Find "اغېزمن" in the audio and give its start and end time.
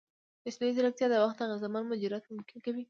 1.41-1.83